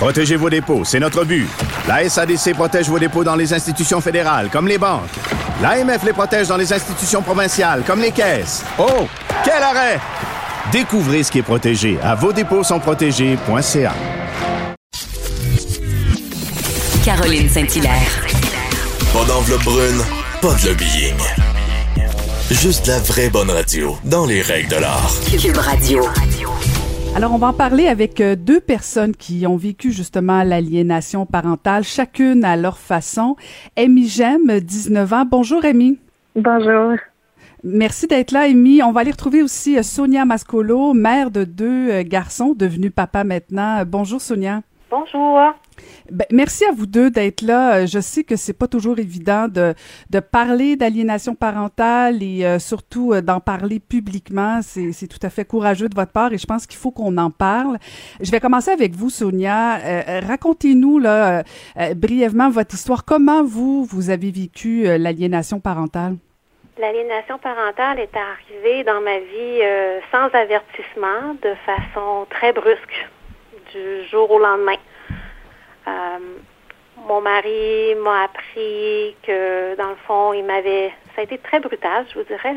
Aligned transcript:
Protégez 0.00 0.36
vos 0.36 0.48
dépôts, 0.48 0.82
c'est 0.82 0.98
notre 0.98 1.24
but. 1.24 1.46
La 1.86 2.08
SADC 2.08 2.54
protège 2.54 2.88
vos 2.88 2.98
dépôts 2.98 3.22
dans 3.22 3.36
les 3.36 3.52
institutions 3.52 4.00
fédérales, 4.00 4.48
comme 4.50 4.66
les 4.66 4.78
banques. 4.78 5.10
L'AMF 5.60 6.02
les 6.04 6.14
protège 6.14 6.48
dans 6.48 6.56
les 6.56 6.72
institutions 6.72 7.20
provinciales, 7.20 7.82
comme 7.86 8.00
les 8.00 8.10
caisses. 8.10 8.64
Oh, 8.78 9.06
quel 9.44 9.62
arrêt! 9.62 10.00
Découvrez 10.72 11.22
ce 11.22 11.30
qui 11.30 11.40
est 11.40 11.42
protégé 11.42 11.98
à 12.02 12.14
vos 12.14 12.32
dépôts 12.32 12.64
sont 12.64 12.80
protégés.ca. 12.80 13.92
Caroline 17.04 17.50
Saint-Hilaire. 17.50 18.26
Pas 19.12 19.24
d'enveloppe 19.26 19.64
brune, 19.64 20.02
pas 20.40 20.54
de 20.54 20.68
lobbying. 20.68 21.18
Juste 22.50 22.86
la 22.86 23.00
vraie 23.00 23.28
bonne 23.28 23.50
radio, 23.50 23.98
dans 24.04 24.24
les 24.24 24.40
règles 24.40 24.70
de 24.70 24.76
l'art. 24.76 25.12
Cube 25.38 25.58
Radio. 25.58 26.02
Alors, 27.16 27.34
on 27.34 27.38
va 27.38 27.48
en 27.48 27.52
parler 27.52 27.88
avec 27.88 28.20
euh, 28.20 28.36
deux 28.36 28.60
personnes 28.60 29.16
qui 29.16 29.44
ont 29.46 29.56
vécu 29.56 29.90
justement 29.90 30.44
l'aliénation 30.44 31.26
parentale, 31.26 31.82
chacune 31.82 32.44
à 32.44 32.56
leur 32.56 32.78
façon. 32.78 33.36
Amy 33.76 34.06
Gem, 34.06 34.60
19 34.60 35.12
ans. 35.12 35.24
Bonjour, 35.24 35.64
Amy. 35.64 35.98
Bonjour. 36.36 36.96
Merci 37.64 38.06
d'être 38.06 38.30
là, 38.30 38.42
Amy. 38.42 38.82
On 38.82 38.92
va 38.92 39.00
aller 39.00 39.10
retrouver 39.10 39.42
aussi 39.42 39.76
euh, 39.76 39.82
Sonia 39.82 40.24
Mascolo, 40.24 40.94
mère 40.94 41.32
de 41.32 41.42
deux 41.44 41.90
euh, 41.90 42.04
garçons, 42.06 42.54
devenus 42.56 42.92
papa 42.94 43.24
maintenant. 43.24 43.84
Bonjour, 43.84 44.20
Sonia. 44.20 44.62
Bonjour. 44.90 45.38
Ben, 46.10 46.26
merci 46.32 46.64
à 46.64 46.72
vous 46.72 46.86
deux 46.86 47.10
d'être 47.10 47.42
là. 47.42 47.76
Euh, 47.76 47.86
je 47.86 48.00
sais 48.00 48.24
que 48.24 48.34
c'est 48.34 48.58
pas 48.58 48.66
toujours 48.66 48.98
évident 48.98 49.46
de, 49.46 49.74
de 50.10 50.18
parler 50.18 50.74
d'aliénation 50.74 51.36
parentale 51.36 52.24
et 52.24 52.44
euh, 52.44 52.58
surtout 52.58 53.12
euh, 53.12 53.20
d'en 53.20 53.38
parler 53.38 53.78
publiquement. 53.78 54.62
C'est, 54.62 55.06
tout 55.06 55.24
à 55.24 55.30
fait 55.30 55.44
courageux 55.44 55.88
de 55.88 55.94
votre 55.94 56.10
part 56.10 56.32
et 56.32 56.38
je 56.38 56.46
pense 56.46 56.66
qu'il 56.66 56.76
faut 56.76 56.90
qu'on 56.90 57.16
en 57.18 57.30
parle. 57.30 57.78
Je 58.20 58.32
vais 58.32 58.40
commencer 58.40 58.72
avec 58.72 58.96
vous, 58.96 59.10
Sonia. 59.10 59.78
racontez-nous 60.26 60.98
là 60.98 61.44
brièvement 61.96 62.50
votre 62.50 62.74
histoire. 62.74 63.04
Comment 63.04 63.44
vous 63.44 63.84
vous 63.84 64.10
avez 64.10 64.30
vécu 64.30 64.84
l'aliénation 64.98 65.60
parentale? 65.60 66.16
L'aliénation 66.78 67.38
parentale 67.38 68.00
est 68.00 68.16
arrivée 68.16 68.84
dans 68.84 69.00
ma 69.00 69.18
vie 69.18 69.60
sans 70.10 70.26
avertissement, 70.36 71.34
de 71.42 71.54
façon 71.66 72.26
très 72.30 72.52
brusque, 72.52 73.08
du 73.72 74.04
jour 74.08 74.30
au 74.30 74.38
lendemain. 74.38 74.76
Euh, 75.88 76.18
mon 77.08 77.20
mari 77.20 77.94
m'a 77.96 78.24
appris 78.24 79.16
que, 79.22 79.76
dans 79.76 79.90
le 79.90 79.96
fond, 80.06 80.32
il 80.32 80.44
m'avait. 80.44 80.92
Ça 81.14 81.22
a 81.22 81.24
été 81.24 81.38
très 81.38 81.60
brutal, 81.60 82.06
je 82.12 82.18
vous 82.18 82.24
dirais, 82.24 82.54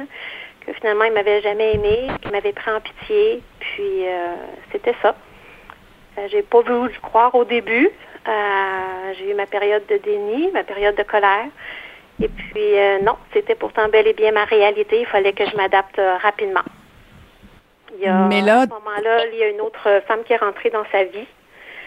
que 0.66 0.74
finalement, 0.74 1.06
il 1.06 1.14
m'avait 1.14 1.42
jamais 1.42 1.76
aimé, 1.76 2.10
qu'il 2.22 2.32
m'avait 2.32 2.54
pris 2.54 2.72
en 2.72 2.82
pitié, 2.82 3.42
puis 3.60 4.08
euh, 4.08 4.36
c'était 4.72 4.96
ça. 5.02 5.16
Euh, 6.18 6.28
j'ai 6.30 6.44
pas 6.44 6.62
voulu 6.62 6.94
le 6.94 7.00
croire 7.02 7.34
au 7.36 7.46
début. 7.46 7.90
j'ai 9.18 9.32
eu 9.32 9.34
ma 9.34 9.46
période 9.46 9.86
de 9.88 9.98
déni, 9.98 10.52
ma 10.52 10.64
période 10.64 10.96
de 10.96 11.04
colère. 11.04 11.48
Et 12.22 12.28
puis, 12.28 12.76
non, 13.02 13.18
c'était 13.34 13.56
pourtant 13.56 13.90
bel 13.90 14.06
et 14.08 14.14
bien 14.14 14.32
ma 14.32 14.46
réalité. 14.46 15.00
Il 15.00 15.08
fallait 15.08 15.34
que 15.34 15.46
je 15.46 15.56
m'adapte 15.58 16.00
rapidement. 16.22 16.62
Il 17.96 18.04
y 18.04 18.08
a, 18.08 18.28
Mais 18.28 18.42
là... 18.42 18.62
à 18.62 18.64
ce 18.64 18.70
moment-là, 18.70 19.26
il 19.32 19.40
y 19.40 19.44
a 19.44 19.50
une 19.50 19.62
autre 19.62 20.02
femme 20.08 20.24
qui 20.26 20.34
est 20.34 20.38
rentrée 20.38 20.70
dans 20.70 20.86
sa 20.92 21.04
vie. 21.04 21.28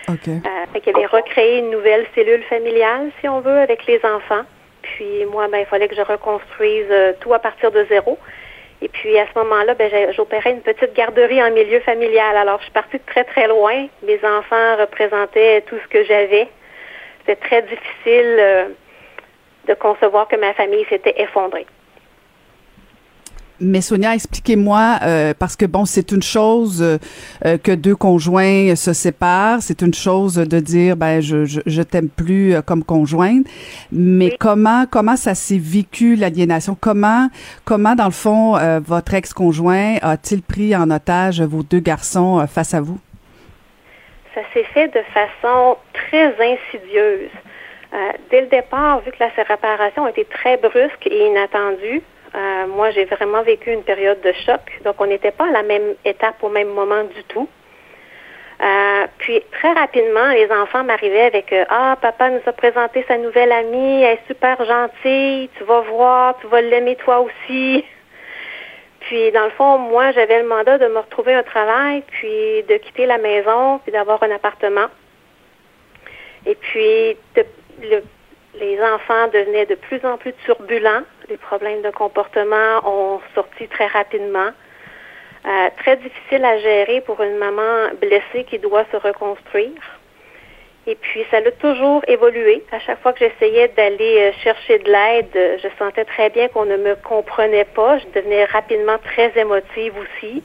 OK. 0.08 0.28
Euh, 0.28 0.38
fait 0.72 0.88
avait 0.88 1.06
recréé 1.06 1.58
une 1.58 1.70
nouvelle 1.70 2.06
cellule 2.14 2.42
familiale, 2.44 3.10
si 3.20 3.28
on 3.28 3.40
veut, 3.40 3.58
avec 3.58 3.86
les 3.86 4.00
enfants. 4.04 4.42
Puis 4.82 5.24
moi, 5.26 5.48
ben, 5.48 5.58
il 5.58 5.66
fallait 5.66 5.88
que 5.88 5.96
je 5.96 6.02
reconstruise 6.02 6.86
euh, 6.90 7.12
tout 7.20 7.34
à 7.34 7.38
partir 7.38 7.72
de 7.72 7.84
zéro. 7.88 8.18
Et 8.82 8.88
puis 8.88 9.18
à 9.18 9.26
ce 9.26 9.38
moment-là, 9.38 9.74
ben, 9.74 9.90
j'opérais 10.12 10.50
une 10.50 10.60
petite 10.60 10.94
garderie 10.94 11.42
en 11.42 11.50
milieu 11.50 11.80
familial. 11.80 12.36
Alors, 12.36 12.58
je 12.58 12.64
suis 12.64 12.72
partie 12.72 12.98
de 12.98 13.06
très, 13.06 13.24
très 13.24 13.48
loin. 13.48 13.86
Mes 14.02 14.18
enfants 14.24 14.76
représentaient 14.78 15.62
tout 15.62 15.76
ce 15.82 15.88
que 15.88 16.04
j'avais. 16.04 16.48
C'était 17.20 17.36
très 17.36 17.62
difficile 17.62 18.36
euh, 18.38 18.68
de 19.66 19.74
concevoir 19.74 20.28
que 20.28 20.36
ma 20.36 20.54
famille 20.54 20.84
s'était 20.88 21.20
effondrée. 21.20 21.66
Mais 23.58 23.80
Sonia, 23.80 24.14
expliquez-moi, 24.14 24.98
euh, 25.02 25.32
parce 25.38 25.56
que 25.56 25.64
bon, 25.64 25.86
c'est 25.86 26.12
une 26.12 26.22
chose 26.22 26.82
euh, 26.82 26.98
euh, 27.46 27.56
que 27.56 27.72
deux 27.72 27.96
conjoints 27.96 28.76
se 28.76 28.92
séparent, 28.92 29.62
c'est 29.62 29.80
une 29.80 29.94
chose 29.94 30.34
de 30.34 30.60
dire, 30.60 30.94
ben, 30.96 31.22
je, 31.22 31.46
je, 31.46 31.60
je 31.64 31.82
t'aime 31.82 32.10
plus 32.10 32.54
comme 32.66 32.84
conjointe, 32.84 33.46
mais 33.90 34.36
comment 34.38 34.84
comment 34.90 35.16
ça 35.16 35.34
s'est 35.34 35.58
vécu 35.58 36.16
l'aliénation? 36.16 36.76
Comment 36.78 37.28
comment 37.64 37.94
dans 37.94 38.04
le 38.04 38.10
fond 38.10 38.56
votre 38.84 39.14
ex-conjoint 39.14 39.96
a-t-il 40.02 40.42
pris 40.42 40.76
en 40.76 40.90
otage 40.90 41.40
vos 41.40 41.62
deux 41.62 41.80
garçons 41.80 42.46
face 42.46 42.74
à 42.74 42.80
vous? 42.80 42.98
Ça 44.34 44.42
s'est 44.52 44.64
fait 44.74 44.88
de 44.88 45.02
façon 45.14 45.76
très 45.92 46.34
insidieuse. 46.34 47.30
dès 48.30 48.42
le 48.42 48.48
départ, 48.48 49.00
vu 49.00 49.12
que 49.12 49.16
la 49.20 49.30
séparation 49.34 50.04
a 50.04 50.10
été 50.10 50.24
très 50.26 50.58
brusque 50.58 51.06
et 51.06 51.26
inattendue, 51.28 52.02
euh, 52.36 52.66
moi, 52.66 52.90
j'ai 52.90 53.06
vraiment 53.06 53.42
vécu 53.42 53.72
une 53.72 53.82
période 53.82 54.20
de 54.20 54.32
choc. 54.44 54.60
Donc, 54.84 55.00
on 55.00 55.06
n'était 55.06 55.30
pas 55.30 55.46
à 55.46 55.50
la 55.50 55.62
même 55.62 55.94
étape 56.04 56.42
au 56.42 56.48
même 56.48 56.68
moment 56.68 57.04
du 57.04 57.24
tout. 57.24 57.48
Euh, 58.62 59.06
puis 59.18 59.42
très 59.52 59.72
rapidement, 59.72 60.28
les 60.28 60.50
enfants 60.50 60.82
m'arrivaient 60.82 61.26
avec 61.26 61.52
euh, 61.52 61.64
Ah, 61.68 61.96
papa 62.00 62.30
nous 62.30 62.40
a 62.46 62.52
présenté 62.52 63.04
sa 63.06 63.18
nouvelle 63.18 63.52
amie, 63.52 64.02
elle 64.02 64.14
est 64.14 64.26
super 64.26 64.64
gentille, 64.64 65.50
tu 65.58 65.64
vas 65.64 65.80
voir, 65.82 66.38
tu 66.40 66.46
vas 66.46 66.62
l'aimer 66.62 66.96
toi 66.96 67.20
aussi. 67.20 67.84
Puis 69.00 69.30
dans 69.32 69.44
le 69.44 69.50
fond, 69.50 69.78
moi, 69.78 70.10
j'avais 70.12 70.42
le 70.42 70.48
mandat 70.48 70.78
de 70.78 70.86
me 70.86 70.98
retrouver 70.98 71.34
un 71.34 71.42
travail, 71.42 72.02
puis 72.08 72.64
de 72.68 72.76
quitter 72.78 73.06
la 73.06 73.18
maison, 73.18 73.78
puis 73.78 73.92
d'avoir 73.92 74.20
un 74.22 74.30
appartement. 74.32 74.86
Et 76.44 76.56
puis 76.56 77.16
le, 77.82 78.02
les 78.58 78.80
enfants 78.82 79.28
devenaient 79.28 79.66
de 79.66 79.74
plus 79.74 80.04
en 80.04 80.16
plus 80.16 80.32
turbulents. 80.44 81.02
Les 81.28 81.36
problèmes 81.36 81.82
de 81.82 81.90
comportement 81.90 82.80
ont 82.84 83.20
sorti 83.34 83.68
très 83.68 83.86
rapidement. 83.86 84.50
Euh, 85.46 85.68
très 85.78 85.96
difficile 85.96 86.44
à 86.44 86.58
gérer 86.58 87.00
pour 87.02 87.22
une 87.22 87.36
maman 87.36 87.94
blessée 88.00 88.44
qui 88.48 88.58
doit 88.58 88.84
se 88.90 88.96
reconstruire. 88.96 89.80
Et 90.88 90.94
puis, 90.94 91.24
ça 91.30 91.38
a 91.38 91.50
toujours 91.52 92.02
évolué. 92.08 92.64
À 92.72 92.78
chaque 92.78 93.00
fois 93.00 93.12
que 93.12 93.20
j'essayais 93.20 93.68
d'aller 93.68 94.18
euh, 94.20 94.32
chercher 94.42 94.78
de 94.78 94.90
l'aide, 94.90 95.60
je 95.62 95.68
sentais 95.78 96.04
très 96.04 96.30
bien 96.30 96.48
qu'on 96.48 96.64
ne 96.64 96.76
me 96.76 96.94
comprenait 96.96 97.64
pas. 97.64 97.98
Je 97.98 98.06
devenais 98.14 98.44
rapidement 98.46 98.98
très 98.98 99.32
émotive 99.38 99.94
aussi, 99.98 100.42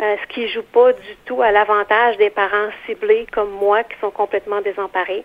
euh, 0.00 0.16
ce 0.22 0.34
qui 0.34 0.48
joue 0.48 0.62
pas 0.62 0.92
du 0.92 1.16
tout 1.24 1.42
à 1.42 1.50
l'avantage 1.50 2.16
des 2.16 2.30
parents 2.30 2.70
ciblés 2.86 3.26
comme 3.32 3.50
moi 3.50 3.84
qui 3.84 3.96
sont 4.00 4.10
complètement 4.10 4.60
désemparés. 4.60 5.24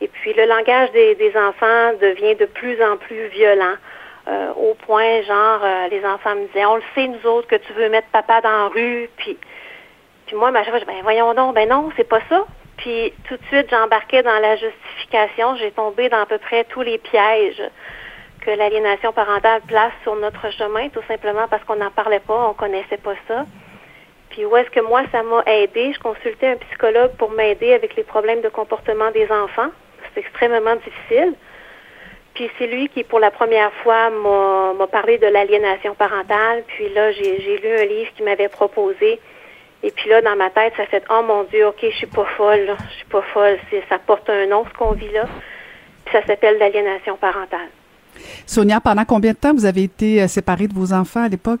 Et 0.00 0.08
puis 0.08 0.32
le 0.32 0.46
langage 0.46 0.90
des, 0.92 1.32
enfants 1.36 1.92
devient 2.00 2.34
de 2.36 2.46
plus 2.46 2.82
en 2.82 2.96
plus 2.96 3.26
violent. 3.28 3.74
Euh, 4.28 4.52
au 4.54 4.74
point, 4.74 5.22
genre, 5.22 5.60
euh, 5.62 5.88
les 5.88 6.04
enfants 6.04 6.34
me 6.34 6.46
disaient, 6.46 6.64
on 6.64 6.76
le 6.76 6.82
sait, 6.94 7.06
nous 7.06 7.26
autres, 7.26 7.48
que 7.48 7.56
tu 7.56 7.72
veux 7.72 7.88
mettre 7.88 8.08
papa 8.08 8.40
dans 8.40 8.50
la 8.50 8.68
rue. 8.68 9.08
Puis, 9.16 9.36
puis 10.26 10.36
moi, 10.36 10.50
ma 10.50 10.62
dis, 10.62 10.70
ben 10.70 11.02
voyons 11.02 11.34
donc, 11.34 11.54
ben 11.54 11.68
non, 11.68 11.90
c'est 11.96 12.08
pas 12.08 12.20
ça. 12.28 12.44
Puis 12.76 13.12
tout 13.28 13.36
de 13.36 13.44
suite, 13.46 13.68
j'embarquais 13.70 14.22
dans 14.22 14.38
la 14.38 14.56
justification. 14.56 15.56
J'ai 15.56 15.70
tombé 15.72 16.08
dans 16.08 16.20
à 16.20 16.26
peu 16.26 16.38
près 16.38 16.64
tous 16.64 16.82
les 16.82 16.98
pièges 16.98 17.62
que 18.40 18.50
l'aliénation 18.50 19.12
parentale 19.12 19.60
place 19.66 19.92
sur 20.02 20.16
notre 20.16 20.50
chemin, 20.52 20.88
tout 20.88 21.02
simplement 21.08 21.46
parce 21.48 21.62
qu'on 21.64 21.76
n'en 21.76 21.90
parlait 21.90 22.20
pas, 22.20 22.48
on 22.48 22.54
connaissait 22.54 22.96
pas 22.96 23.14
ça. 23.28 23.44
Puis 24.30 24.46
où 24.46 24.56
est-ce 24.56 24.70
que 24.70 24.80
moi, 24.80 25.02
ça 25.12 25.22
m'a 25.22 25.42
aidé? 25.46 25.92
Je 25.92 25.98
consultais 25.98 26.46
un 26.46 26.56
psychologue 26.56 27.12
pour 27.18 27.30
m'aider 27.32 27.74
avec 27.74 27.96
les 27.96 28.04
problèmes 28.04 28.40
de 28.40 28.48
comportement 28.48 29.10
des 29.10 29.30
enfants 29.30 29.70
c'est 30.14 30.20
extrêmement 30.20 30.76
difficile. 30.76 31.34
Puis 32.34 32.48
c'est 32.58 32.66
lui 32.66 32.88
qui, 32.88 33.04
pour 33.04 33.18
la 33.18 33.30
première 33.30 33.72
fois, 33.82 34.10
m'a 34.10 34.86
parlé 34.86 35.18
de 35.18 35.26
l'aliénation 35.26 35.94
parentale. 35.94 36.62
Puis 36.68 36.88
là, 36.90 37.12
j'ai 37.12 37.58
lu 37.58 37.76
un 37.76 37.84
livre 37.84 38.10
qu'il 38.14 38.24
m'avait 38.24 38.48
proposé. 38.48 39.20
Et 39.82 39.90
puis 39.90 40.10
là, 40.10 40.20
dans 40.20 40.36
ma 40.36 40.50
tête, 40.50 40.74
ça 40.76 40.86
fait 40.86 41.02
Oh 41.10 41.22
mon 41.26 41.44
Dieu, 41.44 41.66
OK, 41.66 41.78
je 41.82 41.96
suis 41.96 42.06
pas 42.06 42.26
folle, 42.36 42.66
là. 42.66 42.76
je 42.90 42.96
suis 42.96 43.06
pas 43.06 43.22
folle. 43.22 43.58
Ça 43.88 43.98
porte 43.98 44.28
un 44.28 44.46
nom, 44.46 44.64
ce 44.70 44.78
qu'on 44.78 44.92
vit 44.92 45.10
là. 45.10 45.24
Puis 46.04 46.12
ça 46.12 46.24
s'appelle 46.26 46.58
l'aliénation 46.58 47.16
parentale. 47.16 47.68
Sonia, 48.46 48.80
pendant 48.80 49.04
combien 49.04 49.32
de 49.32 49.36
temps 49.36 49.54
vous 49.54 49.64
avez 49.64 49.84
été 49.84 50.22
euh, 50.22 50.28
séparée 50.28 50.66
de 50.66 50.74
vos 50.74 50.92
enfants 50.92 51.24
à 51.24 51.28
l'époque? 51.28 51.60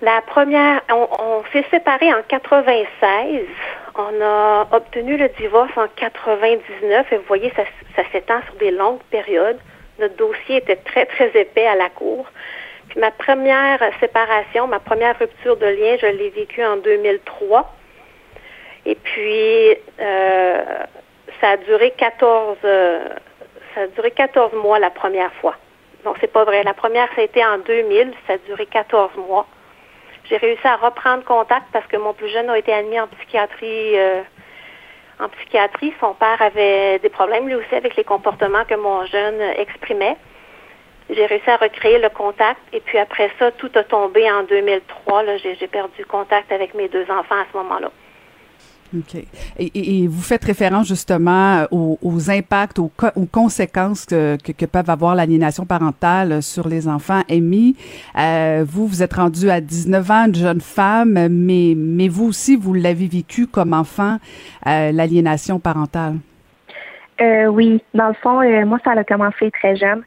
La 0.00 0.20
première, 0.22 0.80
on, 0.90 1.42
s'est 1.52 1.64
séparés 1.70 2.12
en 2.12 2.22
96. 2.26 3.42
On 3.94 4.22
a 4.22 4.66
obtenu 4.72 5.18
le 5.18 5.28
divorce 5.38 5.70
en 5.76 5.86
99 5.96 7.12
et 7.12 7.16
vous 7.16 7.24
voyez, 7.28 7.52
ça, 7.54 8.02
s'étend 8.10 8.40
sur 8.46 8.54
des 8.54 8.70
longues 8.70 9.02
périodes. 9.10 9.58
Notre 9.98 10.16
dossier 10.16 10.56
était 10.56 10.76
très, 10.76 11.04
très 11.04 11.28
épais 11.38 11.66
à 11.66 11.74
la 11.74 11.90
cour. 11.90 12.26
Puis 12.88 13.00
ma 13.00 13.10
première 13.10 13.80
séparation, 14.00 14.66
ma 14.66 14.80
première 14.80 15.18
rupture 15.18 15.56
de 15.58 15.66
lien, 15.66 15.96
je 16.00 16.06
l'ai 16.06 16.30
vécue 16.30 16.64
en 16.64 16.78
2003. 16.78 17.70
Et 18.86 18.94
puis, 18.94 19.76
euh, 20.00 20.64
ça 21.40 21.50
a 21.50 21.56
duré 21.58 21.92
14, 21.92 22.56
euh, 22.64 23.08
ça 23.74 23.82
a 23.82 23.86
duré 23.88 24.10
14 24.10 24.54
mois 24.54 24.78
la 24.78 24.90
première 24.90 25.32
fois. 25.34 25.54
Donc, 26.04 26.16
c'est 26.20 26.32
pas 26.32 26.44
vrai. 26.44 26.62
La 26.64 26.74
première, 26.74 27.08
ça 27.14 27.20
a 27.20 27.24
été 27.24 27.44
en 27.44 27.58
2000. 27.58 28.12
Ça 28.26 28.34
a 28.34 28.38
duré 28.38 28.66
14 28.66 29.12
mois. 29.28 29.46
J'ai 30.28 30.36
réussi 30.36 30.66
à 30.66 30.76
reprendre 30.76 31.24
contact 31.24 31.66
parce 31.72 31.86
que 31.86 31.96
mon 31.96 32.14
plus 32.14 32.28
jeune 32.28 32.48
a 32.50 32.58
été 32.58 32.72
admis 32.72 33.00
en 33.00 33.06
psychiatrie. 33.08 33.98
Euh, 33.98 34.22
en 35.20 35.28
psychiatrie, 35.28 35.92
son 36.00 36.14
père 36.14 36.40
avait 36.40 36.98
des 36.98 37.08
problèmes 37.08 37.46
lui 37.46 37.54
aussi 37.54 37.74
avec 37.74 37.96
les 37.96 38.04
comportements 38.04 38.64
que 38.64 38.74
mon 38.74 39.04
jeune 39.06 39.40
exprimait. 39.56 40.16
J'ai 41.10 41.26
réussi 41.26 41.50
à 41.50 41.56
recréer 41.56 41.98
le 41.98 42.08
contact 42.08 42.60
et 42.72 42.80
puis 42.80 42.98
après 42.98 43.30
ça, 43.38 43.50
tout 43.52 43.70
a 43.74 43.84
tombé 43.84 44.30
en 44.30 44.44
2003. 44.44 45.36
J'ai 45.36 45.66
perdu 45.66 46.04
contact 46.06 46.50
avec 46.50 46.74
mes 46.74 46.88
deux 46.88 47.04
enfants 47.10 47.36
à 47.36 47.46
ce 47.52 47.56
moment-là. 47.58 47.90
OK. 48.96 49.22
Et, 49.58 50.06
vous 50.06 50.22
faites 50.22 50.44
référence 50.44 50.88
justement 50.88 51.64
aux, 51.70 52.30
impacts, 52.30 52.78
aux, 52.78 52.90
conséquences 53.30 54.06
que, 54.06 54.66
peuvent 54.66 54.90
avoir 54.90 55.14
l'aliénation 55.14 55.64
parentale 55.64 56.42
sur 56.42 56.68
les 56.68 56.88
enfants. 56.88 57.22
Amy, 57.30 57.76
euh, 58.18 58.64
vous, 58.66 58.86
vous 58.86 59.02
êtes 59.02 59.14
rendu 59.14 59.50
à 59.50 59.60
19 59.60 60.10
ans, 60.10 60.26
une 60.26 60.34
jeune 60.34 60.60
femme, 60.60 61.28
mais, 61.28 61.74
mais 61.76 62.08
vous 62.08 62.26
aussi, 62.26 62.56
vous 62.56 62.74
l'avez 62.74 63.06
vécu 63.06 63.46
comme 63.46 63.72
enfant, 63.72 64.18
euh, 64.66 64.92
l'aliénation 64.92 65.58
parentale. 65.58 66.16
Euh, 67.20 67.46
oui, 67.46 67.82
dans 67.94 68.08
le 68.08 68.14
fond, 68.14 68.40
euh, 68.40 68.64
moi, 68.66 68.78
ça 68.84 68.92
a 68.92 69.04
commencé 69.04 69.50
très 69.50 69.76
jeune. 69.76 70.02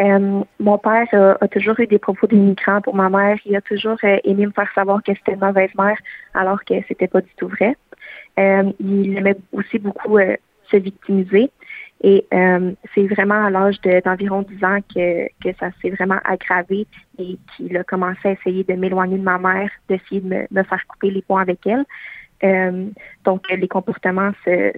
Euh, 0.00 0.42
mon 0.60 0.78
père 0.78 1.06
a, 1.40 1.48
toujours 1.48 1.78
eu 1.80 1.86
des 1.86 1.98
propos 1.98 2.26
d'immigrants 2.26 2.80
pour 2.80 2.94
ma 2.94 3.08
mère. 3.08 3.38
Il 3.46 3.56
a 3.56 3.60
toujours 3.60 3.96
aimé 4.02 4.46
me 4.46 4.52
faire 4.52 4.70
savoir 4.74 5.02
que 5.02 5.12
c'était 5.14 5.32
une 5.32 5.40
mauvaise 5.40 5.74
mère, 5.76 5.96
alors 6.34 6.64
que 6.64 6.74
c'était 6.86 7.08
pas 7.08 7.20
du 7.20 7.30
tout 7.36 7.48
vrai. 7.48 7.76
Euh, 8.38 8.72
il 8.78 9.16
aimait 9.16 9.36
aussi 9.52 9.78
beaucoup 9.78 10.18
euh, 10.18 10.36
se 10.70 10.76
victimiser. 10.76 11.50
Et 12.00 12.24
euh, 12.32 12.72
c'est 12.94 13.08
vraiment 13.08 13.46
à 13.46 13.50
l'âge 13.50 13.80
d'environ 14.04 14.42
10 14.42 14.64
ans 14.64 14.78
que, 14.94 15.26
que 15.42 15.56
ça 15.58 15.70
s'est 15.82 15.90
vraiment 15.90 16.20
aggravé 16.24 16.86
et 17.18 17.38
qu'il 17.56 17.76
a 17.76 17.82
commencé 17.82 18.20
à 18.28 18.32
essayer 18.32 18.62
de 18.62 18.74
m'éloigner 18.74 19.18
de 19.18 19.22
ma 19.22 19.38
mère, 19.38 19.70
d'essayer 19.88 20.20
de 20.20 20.28
me, 20.28 20.62
faire 20.62 20.86
couper 20.86 21.10
les 21.10 21.22
ponts 21.22 21.38
avec 21.38 21.58
elle. 21.66 21.84
donc, 23.24 23.50
les 23.50 23.66
comportements 23.66 24.30
se, 24.44 24.70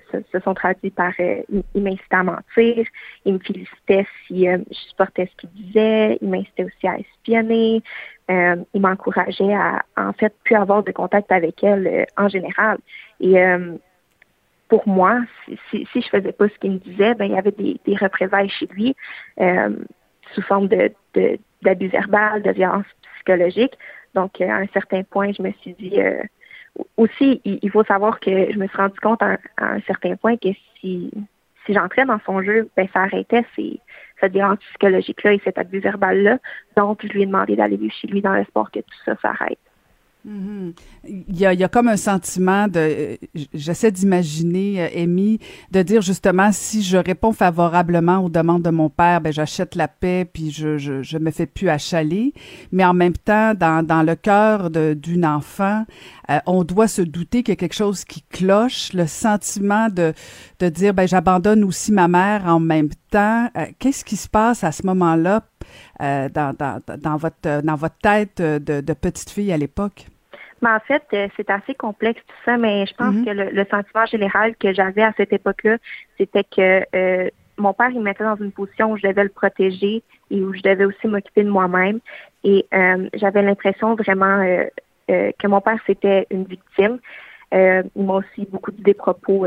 sont 0.43 0.55
traduits 0.55 0.91
par 0.91 1.13
il 1.21 1.83
m'incitait 1.83 2.17
à 2.17 2.23
mentir, 2.23 2.87
il 3.27 3.35
me 3.35 3.39
félicitait 3.39 4.07
si 4.27 4.47
je 4.47 4.75
supportais 4.89 5.29
ce 5.31 5.37
qu'il 5.37 5.51
disait, 5.51 6.17
il 6.23 6.31
m'incitait 6.31 6.65
aussi 6.65 6.89
à 6.89 6.99
espionner, 6.99 7.83
il 8.31 8.81
m'encourageait 8.81 9.55
à 9.55 9.85
en 9.97 10.13
fait 10.13 10.33
plus 10.45 10.55
avoir 10.55 10.83
de 10.83 10.93
contact 10.93 11.33
avec 11.33 11.63
elle 11.65 12.07
en 12.17 12.29
général. 12.29 12.79
Et 13.21 13.39
euh, 13.39 13.77
pour 14.69 14.87
moi, 14.87 15.21
si, 15.71 15.87
si, 15.93 16.01
je 16.01 16.09
faisais 16.09 16.33
pas 16.33 16.49
ce 16.49 16.59
qu'il 16.59 16.73
me 16.73 16.79
disait, 16.79 17.15
ben 17.15 17.25
il 17.25 17.33
y 17.33 17.39
avait 17.39 17.51
des, 17.51 17.97
représailles 17.97 18.49
chez 18.49 18.67
lui 18.67 18.95
euh, 19.41 19.71
sous 20.33 20.43
forme 20.43 20.69
d'abus 20.69 21.89
verbal, 21.89 22.43
de 22.43 22.51
violence 22.53 22.87
psychologique. 23.17 23.77
Donc, 24.15 24.41
euh, 24.41 24.49
à 24.49 24.57
un 24.57 24.67
certain 24.69 25.03
point, 25.03 25.33
je 25.33 25.43
me 25.43 25.51
suis 25.61 25.75
dit 25.75 25.99
aussi, 26.97 27.41
il, 27.45 27.71
faut 27.71 27.85
savoir 27.85 28.21
que 28.21 28.53
je 28.53 28.59
me 28.59 28.69
suis 28.69 28.77
rendu 28.77 28.99
compte 29.01 29.23
à, 29.23 29.39
un 29.59 29.81
certain 29.81 30.15
point 30.15 30.37
que 30.37 30.51
si 30.81 31.11
si 31.67 31.75
j'entrais 31.75 32.07
dans 32.07 32.21
son 32.25 32.43
jeu, 32.43 32.71
ben 32.77 32.89
ça 32.93 33.01
arrêtait 33.01 33.45
cette 34.21 34.33
violence 34.33 34.59
psychologique-là 34.59 35.35
et 35.35 35.41
cet 35.45 35.59
abus 35.59 35.81
verbal-là. 35.81 36.39
Donc, 36.77 37.01
je 37.03 37.09
lui 37.09 37.23
ai 37.23 37.27
demandé 37.27 37.57
d'aller 37.57 37.77
vivre 37.77 37.95
chez 37.95 38.09
lui 38.09 38.23
dans 38.23 38.35
l'espoir 38.35 38.71
que 38.71 38.81
tout 38.81 38.99
ça 39.05 39.17
s'arrête. 39.23 39.59
Il, 40.25 40.75
y 41.29 41.47
a, 41.47 41.55
il 41.55 41.61
y 41.61 41.65
a 41.65 41.69
comme 41.69 41.89
un 41.89 41.97
sentiment 41.97 42.69
de, 42.69 43.19
j'essaie 43.55 43.91
d'imaginer, 43.91 44.83
euh, 44.83 45.03
Amy, 45.03 45.39
de 45.71 45.83
dire 45.83 46.03
justement 46.03 46.51
si 46.53 46.83
je 46.83 46.99
réponds 46.99 47.33
favorablement 47.33 48.19
aux 48.19 48.29
demandes 48.29 48.63
de 48.63 48.71
mon 48.71 48.91
père, 48.91 49.21
ben 49.21 49.33
j'achète 49.33 49.75
la 49.75 49.89
paix 49.89 50.29
puis 50.31 50.51
je, 50.51 50.77
je, 50.77 51.03
je 51.03 51.19
me 51.19 51.31
fais 51.31 51.47
plus 51.47 51.69
achaler. 51.69 52.35
Mais 52.71 52.85
en 52.85 52.93
même 52.93 53.15
temps, 53.15 53.55
dans, 53.55 53.85
dans 53.85 54.03
le 54.03 54.15
cœur 54.15 54.71
d'une 54.71 55.25
enfant, 55.25 55.87
euh, 56.31 56.39
on 56.47 56.65
doit 56.65 56.89
se 56.89 57.03
douter 57.03 57.43
qu'il 57.43 57.53
y 57.53 57.57
a 57.57 57.57
quelque 57.57 57.75
chose 57.75 58.05
qui 58.05 58.23
cloche, 58.23 58.93
le 58.93 59.07
sentiment 59.07 59.89
de, 59.89 60.13
de 60.59 60.69
dire 60.69 60.95
ben 60.95 61.09
j'abandonne 61.09 61.65
aussi 61.65 61.93
ma 61.93 62.09
mère 62.09 62.47
en 62.47 62.61
même 62.61 62.91
temps. 63.11 63.49
Euh, 63.57 63.67
qu'est-ce 63.79 64.05
qui 64.05 64.17
se 64.17 64.29
passe 64.29 64.65
à 64.65 64.73
ce 64.73 64.85
moment-là 64.87 65.43
euh, 66.01 66.29
dans, 66.29 66.55
dans, 66.57 66.81
dans, 66.99 67.17
votre, 67.17 67.63
dans 67.63 67.77
votre 67.77 67.99
tête 67.99 68.41
de, 68.41 68.81
de 68.81 68.93
petite 68.95 69.31
fille 69.31 69.53
à 69.53 69.57
l'époque? 69.57 70.07
Mais 70.63 70.71
en 70.71 70.81
fait, 70.81 71.03
c'est 71.37 71.49
assez 71.51 71.75
complexe 71.75 72.21
tout 72.27 72.35
ça, 72.45 72.59
mais 72.59 72.85
je 72.87 72.95
pense 72.95 73.15
mm-hmm. 73.15 73.25
que 73.25 73.57
le, 73.57 73.67
sentiment 73.71 74.05
général 74.07 74.55
que 74.57 74.75
j'avais 74.75 75.03
à 75.03 75.15
cette 75.17 75.33
époque-là, 75.33 75.79
c'était 76.19 76.45
que 76.45 77.31
mon 77.57 77.73
père, 77.73 77.91
il 77.91 78.01
mettait 78.01 78.25
dans 78.25 78.37
une 78.37 78.53
position 78.53 78.93
où 78.93 78.97
je 78.99 79.07
devais 79.07 79.25
le 79.25 79.31
protéger 79.31 80.03
et 80.31 80.43
où 80.43 80.53
je 80.53 80.61
devais 80.61 80.85
aussi 80.85 81.07
m'occuper 81.07 81.45
de 81.45 81.51
moi-même. 81.51 82.01
Et 82.45 82.67
j'avais 83.15 83.43
l'impression 83.43 83.95
vraiment 83.95 84.43
euh, 85.11 85.33
que 85.39 85.47
mon 85.49 85.61
père, 85.61 85.79
c'était 85.87 86.27
une 86.31 86.45
victime. 86.45 86.99
Euh, 87.53 87.83
il 87.97 88.05
m'a 88.05 88.15
aussi 88.15 88.47
beaucoup 88.49 88.71
dit 88.71 88.83
des 88.83 88.95
propos 88.95 89.47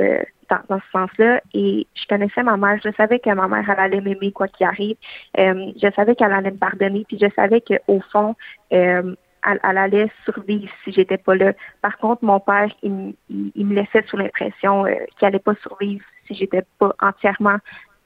euh, 0.54 0.58
dans, 0.70 0.80
ce 0.80 0.92
sens-là. 0.92 1.42
Et 1.54 1.88
je 1.96 2.06
connaissais 2.08 2.44
ma 2.44 2.58
mère. 2.58 2.80
Je 2.84 2.92
savais 2.96 3.20
que 3.20 3.30
ma 3.32 3.48
mère, 3.48 3.70
elle 3.70 3.80
allait 3.80 4.02
m'aimer 4.02 4.32
quoi 4.32 4.48
qu'il 4.48 4.66
arrive. 4.66 4.98
je 5.36 5.92
savais 5.96 6.16
qu'elle 6.16 6.34
allait 6.34 6.52
me 6.52 6.58
pardonner. 6.58 7.06
Puis 7.08 7.18
je 7.20 7.28
savais 7.36 7.62
qu'au 7.62 8.02
fond, 8.12 8.36
elle, 8.70 9.18
allait 9.62 10.10
survivre 10.26 10.72
si 10.84 10.92
j'étais 10.92 11.18
pas 11.18 11.36
là. 11.36 11.54
Par 11.82 11.98
contre, 11.98 12.24
mon 12.24 12.40
père, 12.40 12.70
il, 12.82 13.14
me 13.30 13.74
laissait 13.74 14.04
sous 14.08 14.18
l'impression 14.18 14.86
qu'il 15.18 15.28
allait 15.28 15.40
pas 15.40 15.56
survivre 15.56 16.04
si 16.28 16.36
j'étais 16.36 16.64
pas 16.80 16.94
entièrement 17.02 17.58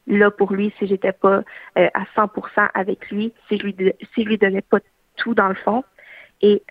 là 0.07 0.31
pour 0.31 0.53
lui, 0.53 0.73
si 0.79 0.87
j'étais 0.87 1.11
pas 1.11 1.41
à 1.75 2.03
100% 2.15 2.69
avec 2.73 3.09
lui, 3.11 3.33
si 3.47 3.57
je 3.57 3.63
lui 3.63 3.75
si 4.13 4.23
je 4.23 4.27
lui 4.27 4.37
donnais 4.37 4.61
pas 4.61 4.79
tout 5.17 5.35
dans 5.35 5.49
le 5.49 5.55
fond. 5.55 5.83
Et 6.41 6.63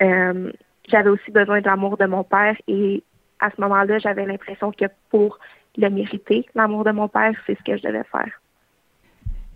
j'avais 0.87 1.09
aussi 1.09 1.31
besoin 1.31 1.61
de 1.61 1.65
l'amour 1.65 1.97
de 1.97 2.05
mon 2.05 2.23
père 2.23 2.55
et 2.67 3.03
à 3.39 3.51
ce 3.51 3.61
moment-là, 3.61 3.99
j'avais 3.99 4.25
l'impression 4.25 4.71
que 4.71 4.85
pour 5.09 5.39
le 5.77 5.89
mériter, 5.89 6.45
l'amour 6.55 6.83
de 6.83 6.91
mon 6.91 7.07
père, 7.07 7.33
c'est 7.45 7.57
ce 7.57 7.63
que 7.63 7.77
je 7.77 7.83
devais 7.83 8.03
faire. 8.11 8.41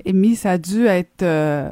Amy, 0.06 0.36
ça 0.36 0.52
a 0.52 0.58
dû 0.58 0.86
être 0.86 1.24
euh, 1.24 1.70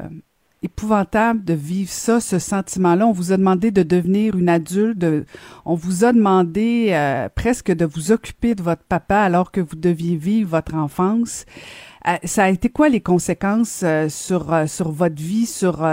épouvantable 0.62 1.44
de 1.44 1.54
vivre 1.54 1.90
ça, 1.90 2.20
ce 2.20 2.40
sentiment-là. 2.40 3.08
On 3.08 3.12
vous 3.12 3.32
a 3.32 3.38
demandé 3.38 3.72
de 3.72 3.84
devenir 3.84 4.38
une 4.38 4.50
adulte, 4.50 5.06
on 5.66 5.76
vous 5.76 6.04
a 6.04 6.14
demandé 6.14 6.90
euh, 6.92 7.30
presque 7.34 7.72
de 7.72 7.86
vous 7.86 8.12
occuper 8.12 8.56
de 8.56 8.62
votre 8.62 8.84
papa 8.84 9.18
alors 9.18 9.52
que 9.52 9.62
vous 9.62 9.76
deviez 9.76 10.16
vivre 10.16 10.50
votre 10.50 10.76
enfance. 10.76 11.46
Euh, 12.08 12.16
ça 12.24 12.46
a 12.46 12.50
été 12.50 12.70
quoi 12.70 12.90
les 12.90 13.02
conséquences 13.02 13.82
euh, 13.84 14.08
sur 14.10 14.54
euh, 14.54 14.68
sur 14.68 14.92
votre 14.92 15.22
vie, 15.22 15.46
sur 15.46 15.86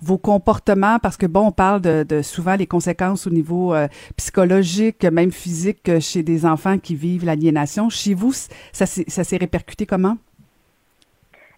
vos 0.00 0.18
comportements? 0.18 0.98
Parce 0.98 1.16
que 1.16 1.26
bon, 1.26 1.48
on 1.48 1.52
parle 1.52 1.80
de, 1.80 2.04
de 2.08 2.22
souvent 2.22 2.56
les 2.56 2.66
conséquences 2.66 3.26
au 3.26 3.30
niveau 3.30 3.74
psychologique, 4.16 5.04
même 5.04 5.32
physique, 5.32 6.00
chez 6.00 6.22
des 6.22 6.44
enfants 6.46 6.78
qui 6.78 6.94
vivent 6.94 7.24
l'aliénation. 7.24 7.90
Chez 7.90 8.14
vous, 8.14 8.32
ça 8.72 8.86
s'est 8.86 9.36
répercuté 9.36 9.86
comment? 9.86 10.18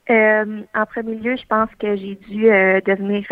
En 0.08 0.86
premier 0.86 1.14
lieu, 1.16 1.36
je 1.36 1.46
pense 1.46 1.70
que 1.78 1.96
j'ai 1.96 2.16
dû 2.16 2.44
devenir 2.44 3.24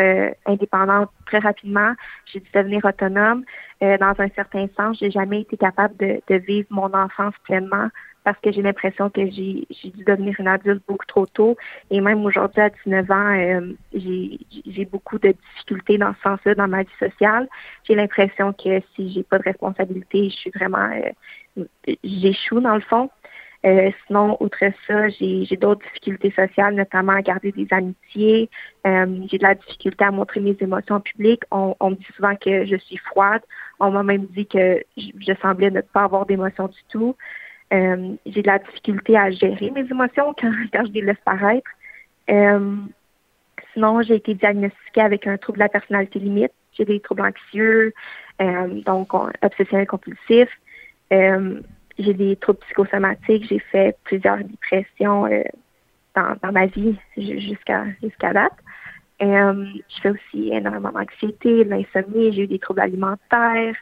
indépendante 0.46 1.10
très 1.26 1.38
rapidement. 1.38 1.92
J'ai 2.26 2.40
dû 2.40 2.48
devenir 2.54 2.84
autonome. 2.84 3.44
dans 3.80 4.14
un 4.18 4.28
certain 4.34 4.66
sens, 4.76 4.98
j'ai 4.98 5.10
jamais 5.10 5.42
été 5.42 5.56
capable 5.56 5.96
de, 5.98 6.20
de, 6.28 6.36
vivre 6.36 6.68
mon 6.70 6.92
enfance 6.94 7.34
pleinement 7.44 7.88
parce 8.24 8.38
que 8.40 8.52
j'ai 8.52 8.62
l'impression 8.62 9.10
que 9.10 9.26
j'ai 9.30 9.66
dû 9.70 10.04
devenir 10.04 10.34
une 10.38 10.48
adulte 10.48 10.82
beaucoup 10.86 11.06
trop 11.06 11.26
tôt. 11.26 11.56
Et 11.90 12.00
même 12.00 12.24
aujourd'hui, 12.24 12.60
à 12.60 12.70
19 12.70 13.10
ans, 13.10 13.34
euh, 13.34 13.72
j'ai 13.92 14.84
beaucoup 14.84 15.18
de 15.18 15.34
difficultés 15.54 15.98
dans 15.98 16.14
ce 16.14 16.20
sens-là 16.22 16.54
dans 16.54 16.68
ma 16.68 16.82
vie 16.82 16.98
sociale. 16.98 17.48
J'ai 17.84 17.94
l'impression 17.94 18.52
que 18.52 18.80
si 18.94 19.12
j'ai 19.12 19.22
pas 19.22 19.38
de 19.38 19.44
responsabilité, 19.44 20.30
je 20.30 20.36
suis 20.36 20.50
vraiment 20.50 20.88
euh, 21.58 21.64
j'échoue 22.04 22.60
dans 22.60 22.74
le 22.74 22.80
fond. 22.80 23.10
Euh, 23.64 23.90
sinon, 24.06 24.36
outre 24.40 24.58
ça, 24.86 25.08
j'ai 25.08 25.56
d'autres 25.56 25.84
difficultés 25.86 26.32
sociales, 26.32 26.74
notamment 26.74 27.12
à 27.12 27.22
garder 27.22 27.52
des 27.52 27.68
amitiés. 27.70 28.50
j'ai 28.84 29.38
de 29.38 29.42
la 29.42 29.54
difficulté 29.54 30.04
à 30.04 30.10
montrer 30.10 30.40
mes 30.40 30.56
émotions 30.60 30.96
en 30.96 31.00
public. 31.00 31.42
On, 31.50 31.76
on, 31.78 31.90
me 31.90 31.94
dit 31.94 32.06
souvent 32.16 32.34
que 32.34 32.64
je 32.66 32.76
suis 32.76 32.96
froide. 32.96 33.42
On 33.78 33.90
m'a 33.90 34.02
même 34.02 34.26
dit 34.26 34.46
que 34.46 34.82
je 34.96 35.32
semblais 35.40 35.70
ne 35.70 35.80
pas 35.80 36.04
avoir 36.04 36.26
d'émotions 36.26 36.66
du 36.68 36.80
tout. 36.88 37.16
Euh, 37.72 38.16
j'ai 38.26 38.42
de 38.42 38.46
la 38.46 38.58
difficulté 38.58 39.16
à 39.16 39.30
gérer 39.30 39.70
mes 39.70 39.80
émotions 39.80 40.34
quand, 40.40 40.52
quand 40.72 40.84
je 40.86 40.92
les 40.92 41.02
laisse 41.02 41.20
paraître. 41.24 41.70
Euh, 42.30 42.76
sinon, 43.72 44.02
j'ai 44.02 44.16
été 44.16 44.34
diagnostiquée 44.34 45.00
avec 45.00 45.26
un 45.26 45.38
trouble 45.38 45.58
de 45.58 45.64
la 45.64 45.68
personnalité 45.68 46.18
limite. 46.18 46.52
J'ai 46.72 46.84
des 46.84 47.00
troubles 47.00 47.22
anxieux, 47.22 47.92
euh, 48.40 48.82
donc 48.82 49.12
obsessionnel 49.42 49.86
compulsif. 49.86 50.48
J'ai 52.02 52.14
des 52.14 52.36
troubles 52.36 52.60
psychosomatiques, 52.60 53.46
j'ai 53.48 53.58
fait 53.58 53.96
plusieurs 54.04 54.38
dépressions 54.38 55.26
dans, 56.14 56.36
dans 56.42 56.52
ma 56.52 56.66
vie 56.66 56.96
jusqu'à 57.16 57.86
jusqu'à 58.02 58.32
date. 58.32 58.52
Euh, 59.22 59.66
je 59.88 60.00
fais 60.00 60.10
aussi 60.10 60.50
énormément 60.52 60.90
d'anxiété, 60.90 61.64
de 61.64 61.70
l'insomnie, 61.70 62.32
j'ai 62.32 62.42
eu 62.42 62.46
des 62.46 62.58
troubles 62.58 62.80
alimentaires. 62.80 63.76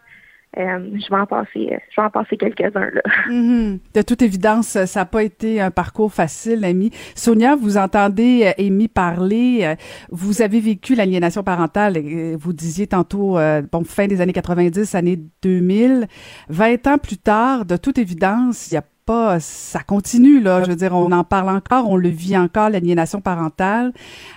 Euh, 0.59 0.91
je 0.95 1.09
vais 1.09 1.21
en 1.21 1.27
passer, 1.27 1.79
je 1.91 2.01
vais 2.01 2.07
en 2.07 2.11
passer 2.11 2.37
quelques-uns 2.37 2.91
là. 2.93 3.03
Mm-hmm. 3.29 3.79
De 3.95 4.03
toute 4.03 4.23
évidence, 4.23 4.85
ça 4.85 5.01
n'a 5.01 5.07
pas 5.07 5.23
été 5.23 5.61
un 5.61 5.71
parcours 5.71 6.13
facile, 6.13 6.65
Amy. 6.65 6.91
Sonia, 7.15 7.55
vous 7.55 7.77
entendez 7.77 8.47
euh, 8.47 8.65
Amy 8.67 8.89
parler. 8.89 9.75
Vous 10.11 10.43
avez 10.43 10.61
vécu 10.61 10.95
l'aliénation 10.95 11.43
parentale. 11.43 11.99
Vous 12.37 12.53
disiez 12.53 12.87
tantôt, 12.89 13.39
bon, 13.71 13.85
fin 13.85 14.07
des 14.07 14.21
années 14.21 14.33
90, 14.33 14.95
années 14.95 15.21
2000. 15.43 16.07
20 16.49 16.87
ans 16.89 16.99
plus 16.99 17.19
tard, 17.19 17.65
de 17.65 17.77
toute 17.77 17.99
évidence, 17.99 18.71
il 18.71 18.75
y 18.75 18.77
a 18.79 18.85
ça 19.41 19.81
continue 19.81 20.41
là. 20.41 20.63
Je 20.63 20.71
veux 20.71 20.77
dire, 20.77 20.95
on 20.95 21.11
en 21.13 21.25
parle 21.25 21.49
encore, 21.49 21.89
on 21.89 21.97
le 21.97 22.09
vit 22.09 22.37
encore 22.37 22.71
l'aliénation 22.71 23.21
parentale. 23.21 23.93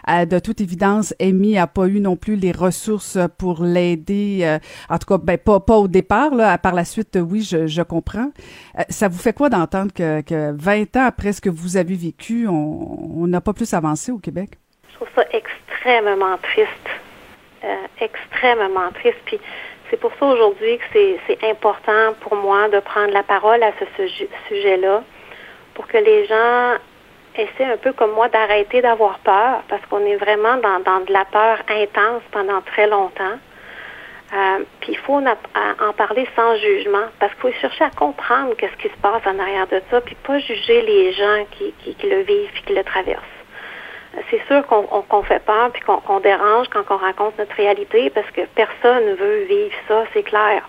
Euh, 0.09 0.25
de 0.25 0.39
toute 0.39 0.61
évidence, 0.61 1.13
Amy 1.19 1.57
a 1.57 1.67
pas 1.67 1.87
eu 1.87 1.99
non 1.99 2.15
plus 2.15 2.35
les 2.35 2.51
ressources 2.51 3.17
pour 3.37 3.63
l'aider. 3.63 4.39
Euh, 4.43 4.59
en 4.89 4.97
tout 4.97 5.07
cas, 5.07 5.17
ben 5.17 5.37
pas 5.37 5.77
au 5.77 5.87
départ 5.87 6.33
là. 6.33 6.57
Par 6.57 6.73
la 6.73 6.85
suite, 6.85 7.17
oui, 7.21 7.41
je, 7.41 7.67
je 7.67 7.81
comprends. 7.81 8.31
Euh, 8.79 8.83
ça 8.89 9.07
vous 9.07 9.17
fait 9.17 9.33
quoi 9.33 9.49
d'entendre 9.49 9.91
que, 9.93 10.21
que 10.21 10.51
20 10.51 10.95
ans 10.97 11.05
après 11.05 11.33
ce 11.33 11.41
que 11.41 11.49
vous 11.49 11.77
avez 11.77 11.95
vécu, 11.95 12.47
on 12.47 13.27
n'a 13.27 13.41
pas 13.41 13.53
plus 13.53 13.73
avancé 13.73 14.11
au 14.11 14.17
Québec? 14.17 14.51
Je 14.89 14.95
trouve 14.95 15.09
ça 15.15 15.23
extrêmement 15.31 16.37
triste, 16.37 16.69
extrêmement 17.99 18.91
triste. 18.93 19.17
Puis 19.25 19.39
c'est 19.89 19.99
pour 19.99 20.11
ça 20.19 20.25
aujourd'hui 20.25 20.77
que 20.77 21.17
c'est 21.27 21.43
important 21.43 22.13
pour 22.21 22.35
moi 22.35 22.69
de 22.69 22.79
prendre 22.79 23.11
la 23.11 23.23
parole 23.23 23.61
à 23.63 23.71
ce 23.79 24.07
sujet-là, 24.47 25.03
pour 25.73 25.87
que 25.87 25.97
les 25.97 26.25
gens 26.25 26.75
essaient 27.35 27.71
un 27.71 27.77
peu 27.77 27.93
comme 27.93 28.11
moi 28.11 28.29
d'arrêter 28.29 28.81
d'avoir 28.81 29.19
peur, 29.19 29.63
parce 29.67 29.85
qu'on 29.87 30.05
est 30.05 30.15
vraiment 30.15 30.57
dans, 30.57 30.99
de 31.01 31.11
la 31.11 31.25
peur 31.25 31.59
intense 31.69 32.21
pendant 32.31 32.61
très 32.61 32.87
longtemps. 32.87 33.37
Euh, 34.33 34.63
puis 34.81 34.93
il 34.93 34.97
faut 34.97 35.21
en 35.21 35.93
parler 35.93 36.27
sans 36.35 36.55
jugement, 36.57 37.05
parce 37.19 37.33
qu'il 37.33 37.41
faut 37.41 37.59
chercher 37.59 37.83
à 37.85 37.89
comprendre 37.91 38.55
qu'est-ce 38.55 38.77
qui 38.77 38.89
se 38.89 39.01
passe 39.01 39.21
en 39.25 39.37
arrière 39.37 39.67
de 39.67 39.81
ça, 39.91 40.01
puis 40.01 40.15
pas 40.23 40.39
juger 40.39 40.81
les 40.81 41.13
gens 41.13 41.45
qui, 41.51 41.73
qui 41.83 42.07
le 42.07 42.21
vivent 42.21 42.49
et 42.57 42.61
qui 42.65 42.73
le 42.73 42.83
traversent 42.83 43.42
c'est 44.29 44.45
sûr 44.47 44.65
qu'on 44.67 45.23
fait 45.23 45.43
peur 45.43 45.71
puis 45.71 45.81
qu'on 45.81 46.19
dérange 46.19 46.67
quand 46.69 46.83
on 46.89 46.97
raconte 46.97 47.37
notre 47.37 47.55
réalité 47.55 48.09
parce 48.11 48.29
que 48.31 48.41
personne 48.55 49.05
ne 49.07 49.13
veut 49.15 49.43
vivre 49.45 49.75
ça, 49.87 50.03
c'est 50.13 50.23
clair. 50.23 50.67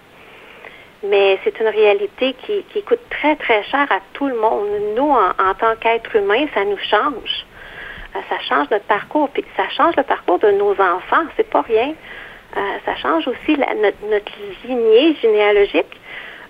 Mais 1.03 1.39
c'est 1.45 1.59
une 1.61 1.69
réalité 1.69 2.35
qui, 2.47 2.83
coûte 2.83 3.01
très, 3.11 3.37
très 3.37 3.63
cher 3.65 3.87
à 3.91 4.01
tout 4.15 4.27
le 4.27 4.37
monde. 4.37 4.69
Nous, 4.97 5.11
en, 5.11 5.55
tant 5.55 5.77
qu'êtres 5.77 6.17
humains, 6.17 6.47
ça 6.55 6.65
nous 6.65 6.79
change. 6.79 7.47
Euh, 8.17 8.21
ça 8.31 8.39
change 8.49 8.71
notre 8.71 8.87
parcours, 8.87 9.29
puis 9.29 9.45
ça 9.57 9.69
change 9.69 9.95
le 9.97 10.05
parcours 10.05 10.39
de 10.39 10.51
nos 10.53 10.73
enfants, 10.73 11.25
c'est 11.37 11.51
pas 11.51 11.61
rien. 11.61 11.93
Euh, 12.57 12.61
ça 12.87 12.97
change 12.97 13.29
aussi 13.29 13.59
notre, 13.59 14.33
lignée 14.65 15.17
généalogique. 15.21 16.01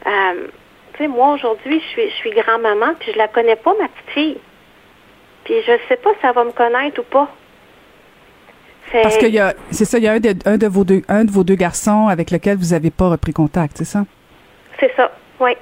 Euh, 0.06 0.46
tu 0.92 0.98
sais, 0.98 1.08
moi, 1.08 1.32
aujourd'hui, 1.32 1.80
je 1.80 1.86
suis, 1.86 2.10
je 2.10 2.14
suis 2.14 2.30
grand-maman, 2.30 2.94
puis 3.00 3.12
je 3.12 3.18
la 3.18 3.26
connais 3.26 3.56
pas, 3.56 3.74
ma 3.80 3.88
petite 3.88 4.10
fille. 4.10 4.38
Puis 5.44 5.54
je 5.66 5.72
sais 5.88 5.96
pas 5.96 6.10
si 6.14 6.20
ça 6.20 6.32
va 6.32 6.44
me 6.44 6.52
connaître 6.52 7.00
ou 7.00 7.04
pas. 7.04 7.30
Parce 9.02 9.18
qu'il 9.18 9.34
y 9.34 9.38
a, 9.38 9.54
c'est 9.70 9.84
ça, 9.84 9.98
il 9.98 10.04
y 10.04 10.08
a 10.08 10.12
un 10.12 10.20
de, 10.20 10.34
un 10.44 10.56
de, 10.56 10.66
vos 10.66 10.84
deux, 10.84 11.02
un 11.08 11.24
de 11.24 11.30
vos 11.30 11.42
deux 11.42 11.54
garçons 11.54 12.06
avec 12.08 12.30
lequel 12.30 12.56
vous 12.56 12.72
n'avez 12.72 12.90
pas 12.90 13.08
repris 13.08 13.32
contact, 13.32 13.78
c'est 13.78 13.84
ça? 13.84 14.04
C'est 14.78 14.94
ça, 14.94 15.10
oui. 15.40 15.52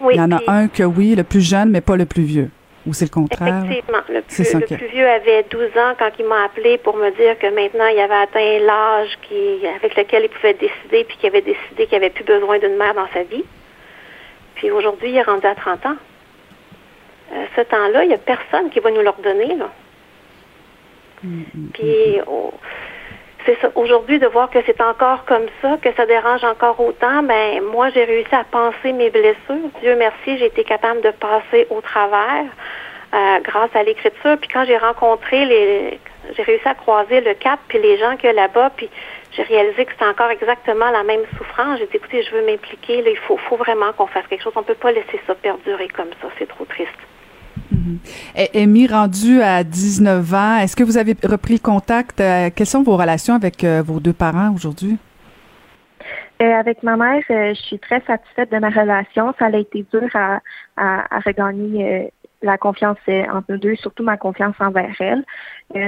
oui. 0.00 0.14
Il 0.14 0.16
y 0.16 0.20
en 0.20 0.32
a 0.32 0.40
un 0.48 0.68
que 0.68 0.82
oui, 0.82 1.14
le 1.14 1.24
plus 1.24 1.40
jeune, 1.40 1.70
mais 1.70 1.80
pas 1.80 1.96
le 1.96 2.04
plus 2.04 2.24
vieux. 2.24 2.50
Ou 2.86 2.92
c'est 2.92 3.06
le 3.06 3.10
contraire? 3.10 3.64
Effectivement. 3.64 3.98
Le 4.08 4.22
plus, 4.22 4.54
le 4.54 4.76
plus 4.76 4.86
vieux 4.88 5.08
avait 5.08 5.44
12 5.50 5.64
ans 5.76 5.94
quand 5.98 6.10
il 6.18 6.26
m'a 6.26 6.44
appelé 6.44 6.78
pour 6.78 6.96
me 6.96 7.10
dire 7.16 7.36
que 7.38 7.46
maintenant 7.46 7.86
il 7.86 7.98
avait 7.98 8.14
atteint 8.14 8.58
l'âge 8.60 9.18
qui, 9.22 9.66
avec 9.66 9.96
lequel 9.96 10.24
il 10.24 10.28
pouvait 10.28 10.54
décider, 10.54 11.04
puis 11.04 11.16
qu'il 11.16 11.28
avait 11.28 11.42
décidé 11.42 11.86
qu'il 11.86 11.96
avait 11.96 12.10
plus 12.10 12.24
besoin 12.24 12.58
d'une 12.58 12.76
mère 12.76 12.94
dans 12.94 13.08
sa 13.12 13.24
vie. 13.24 13.44
Puis 14.54 14.70
aujourd'hui, 14.70 15.10
il 15.10 15.16
est 15.16 15.22
rendu 15.22 15.46
à 15.46 15.54
30 15.54 15.86
ans. 15.86 15.96
Euh, 17.32 17.44
ce 17.56 17.60
temps-là, 17.62 18.04
il 18.04 18.08
n'y 18.08 18.14
a 18.14 18.18
personne 18.18 18.70
qui 18.70 18.80
va 18.80 18.90
nous 18.90 19.02
l'ordonner. 19.02 19.54
Là. 19.54 19.70
Mm-hmm. 21.24 21.70
Puis 21.72 22.20
c'est 23.46 23.58
ça. 23.60 23.70
Aujourd'hui, 23.76 24.18
de 24.18 24.26
voir 24.26 24.50
que 24.50 24.58
c'est 24.66 24.80
encore 24.80 25.24
comme 25.24 25.46
ça, 25.62 25.78
que 25.80 25.92
ça 25.94 26.04
dérange 26.04 26.44
encore 26.44 26.78
autant, 26.80 27.22
ben 27.22 27.62
moi, 27.62 27.90
j'ai 27.90 28.04
réussi 28.04 28.34
à 28.34 28.44
penser 28.44 28.92
mes 28.92 29.08
blessures. 29.08 29.70
Dieu 29.80 29.94
merci, 29.96 30.36
j'ai 30.38 30.46
été 30.46 30.64
capable 30.64 31.00
de 31.00 31.10
passer 31.10 31.66
au 31.70 31.80
travers 31.80 32.44
euh, 33.14 33.38
grâce 33.42 33.70
à 33.74 33.84
l'écriture. 33.84 34.36
Puis 34.40 34.50
quand 34.52 34.64
j'ai 34.64 34.76
rencontré 34.76 35.44
les, 35.44 36.00
j'ai 36.36 36.42
réussi 36.42 36.66
à 36.66 36.74
croiser 36.74 37.20
le 37.20 37.34
cap 37.34 37.60
puis 37.68 37.78
les 37.78 37.98
gens 37.98 38.16
que 38.16 38.26
là-bas, 38.26 38.70
puis 38.76 38.90
j'ai 39.32 39.44
réalisé 39.44 39.84
que 39.84 39.92
c'était 39.92 40.06
encore 40.06 40.30
exactement 40.30 40.90
la 40.90 41.04
même 41.04 41.22
souffrance. 41.38 41.78
J'ai 41.78 41.86
dit, 41.86 41.96
écoutez, 41.96 42.22
je 42.22 42.34
veux 42.34 42.44
m'impliquer. 42.44 43.04
il 43.06 43.16
faut, 43.16 43.36
faut 43.36 43.56
vraiment 43.56 43.92
qu'on 43.92 44.06
fasse 44.06 44.26
quelque 44.26 44.42
chose. 44.42 44.54
On 44.56 44.60
ne 44.60 44.64
peut 44.64 44.74
pas 44.74 44.90
laisser 44.90 45.20
ça 45.26 45.36
perdurer 45.36 45.88
comme 45.88 46.10
ça. 46.20 46.28
C'est 46.38 46.48
trop 46.48 46.64
triste. 46.64 46.98
Mm-hmm. 47.72 48.48
Amy, 48.54 48.86
rendue 48.86 49.40
à 49.42 49.64
19 49.64 50.34
ans, 50.34 50.58
est-ce 50.58 50.76
que 50.76 50.84
vous 50.84 50.98
avez 50.98 51.16
repris 51.24 51.58
contact? 51.60 52.20
Euh, 52.20 52.50
quelles 52.54 52.66
sont 52.66 52.82
vos 52.82 52.96
relations 52.96 53.34
avec 53.34 53.64
euh, 53.64 53.82
vos 53.84 54.00
deux 54.00 54.12
parents 54.12 54.52
aujourd'hui? 54.54 54.96
Euh, 56.42 56.52
avec 56.52 56.82
ma 56.82 56.96
mère, 56.96 57.22
je 57.28 57.54
suis 57.54 57.78
très 57.78 58.00
satisfaite 58.02 58.52
de 58.52 58.58
ma 58.58 58.68
relation. 58.68 59.34
Ça 59.38 59.46
a 59.46 59.56
été 59.56 59.86
dur 59.90 60.08
à, 60.14 60.40
regagner 61.24 62.12
la 62.42 62.58
confiance 62.58 62.98
entre 63.08 63.44
nous 63.48 63.58
deux, 63.58 63.74
surtout 63.76 64.02
ma 64.02 64.18
confiance 64.18 64.54
envers 64.60 64.94
elle. 65.00 65.24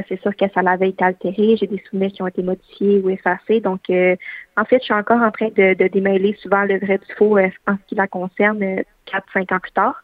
c'est 0.08 0.20
sûr 0.22 0.34
que 0.34 0.46
ça 0.54 0.62
l'avait 0.62 0.88
été 0.88 1.04
altéré. 1.04 1.56
J'ai 1.58 1.66
des 1.66 1.82
souvenirs 1.90 2.10
qui 2.10 2.22
ont 2.22 2.26
été 2.26 2.42
modifiés 2.42 2.98
ou 3.04 3.10
effacés. 3.10 3.60
Donc, 3.60 3.82
en 3.90 4.64
fait, 4.64 4.78
je 4.78 4.84
suis 4.84 4.94
encore 4.94 5.20
en 5.20 5.30
train 5.30 5.50
de, 5.54 5.88
démêler 5.88 6.34
souvent 6.40 6.64
le 6.64 6.78
vrai 6.78 6.96
du 6.96 7.14
faux 7.18 7.38
en 7.38 7.76
ce 7.76 7.86
qui 7.86 7.94
la 7.94 8.06
concerne, 8.06 8.58
4-5 9.06 9.54
ans 9.54 9.60
plus 9.60 9.72
tard 9.72 10.02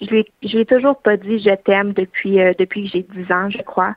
je 0.00 0.06
lui, 0.06 0.26
je 0.42 0.58
lui 0.58 0.66
toujours 0.66 1.00
pas 1.00 1.16
dit 1.16 1.38
je 1.38 1.54
t'aime 1.54 1.92
depuis 1.92 2.40
euh, 2.40 2.52
depuis 2.58 2.84
que 2.84 2.90
j'ai 2.90 3.02
10 3.02 3.32
ans, 3.32 3.50
je 3.50 3.62
crois. 3.62 3.94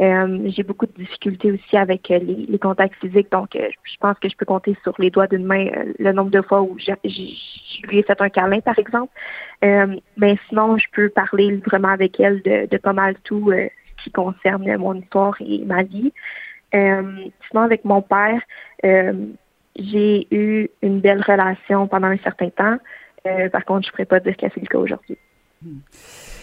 Euh, 0.00 0.38
j'ai 0.46 0.62
beaucoup 0.62 0.86
de 0.86 0.92
difficultés 0.94 1.52
aussi 1.52 1.76
avec 1.76 2.10
euh, 2.10 2.18
les, 2.18 2.46
les, 2.48 2.58
contacts 2.58 2.96
physiques, 2.96 3.30
donc 3.30 3.50
je 3.54 3.96
pense 4.00 4.18
que 4.18 4.28
je 4.28 4.36
peux 4.36 4.46
compter 4.46 4.76
sur 4.82 4.94
les 4.98 5.10
doigts 5.10 5.26
d'une 5.26 5.44
main 5.44 5.68
le 5.98 6.12
nombre 6.12 6.30
de 6.30 6.40
fois 6.40 6.62
où 6.62 6.76
je, 6.78 6.92
lui 7.86 7.98
ai 7.98 8.02
fait 8.02 8.20
un 8.20 8.30
câlin, 8.30 8.60
par 8.60 8.78
exemple. 8.78 9.12
mais 9.62 10.38
sinon, 10.48 10.78
je 10.78 10.86
peux 10.92 11.10
parler 11.10 11.50
librement 11.50 11.88
avec 11.88 12.18
elle 12.18 12.42
de, 12.42 12.66
de 12.68 12.76
pas 12.78 12.94
mal 12.94 13.16
tout 13.22 13.52
ce 13.52 14.04
qui 14.04 14.10
concerne 14.10 14.76
mon 14.78 14.94
histoire 14.94 15.36
et 15.40 15.62
ma 15.64 15.82
vie. 15.82 16.12
sinon, 16.72 17.60
avec 17.60 17.84
mon 17.84 18.00
père, 18.02 18.40
j'ai 18.82 20.26
eu 20.34 20.68
une 20.80 21.00
belle 21.00 21.22
relation 21.22 21.86
pendant 21.86 22.08
un 22.08 22.18
certain 22.18 22.48
temps. 22.48 22.78
par 23.52 23.64
contre, 23.66 23.86
je 23.86 23.88
ne 23.88 23.92
pourrais 23.92 24.06
pas 24.06 24.20
dire 24.20 24.36
que 24.36 24.46
c'est 24.52 24.60
le 24.60 24.66
cas 24.66 24.78
aujourd'hui. 24.78 25.18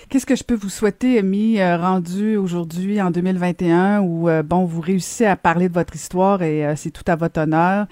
Qu'est-ce 0.09 0.25
que 0.25 0.35
je 0.35 0.43
peux 0.43 0.55
vous 0.55 0.69
souhaiter, 0.69 1.19
Amy, 1.19 1.61
euh, 1.61 1.77
rendu 1.77 2.35
aujourd'hui 2.35 2.99
en 2.99 3.11
2021 3.11 3.99
où, 4.01 4.27
euh, 4.27 4.41
bon, 4.41 4.65
vous 4.65 4.81
réussissez 4.81 5.27
à 5.27 5.35
parler 5.35 5.69
de 5.69 5.73
votre 5.75 5.93
histoire 5.93 6.41
et 6.41 6.65
euh, 6.65 6.73
c'est 6.75 6.89
tout 6.89 7.03
à 7.05 7.15
votre 7.15 7.39
honneur. 7.39 7.85